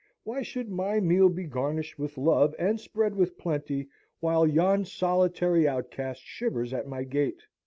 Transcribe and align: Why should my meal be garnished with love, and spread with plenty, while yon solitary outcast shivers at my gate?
Why 0.23 0.41
should 0.41 0.67
my 0.67 0.99
meal 0.99 1.29
be 1.29 1.43
garnished 1.43 1.99
with 1.99 2.17
love, 2.17 2.55
and 2.57 2.79
spread 2.79 3.13
with 3.13 3.37
plenty, 3.37 3.87
while 4.19 4.47
yon 4.47 4.83
solitary 4.83 5.67
outcast 5.67 6.23
shivers 6.23 6.73
at 6.73 6.87
my 6.87 7.03
gate? 7.03 7.43